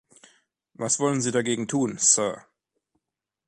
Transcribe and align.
Was 0.73 0.99
wollen 0.99 1.21
Sie 1.21 1.29
dagegen 1.31 1.67
tun, 1.67 1.99
Sir? 1.99 2.43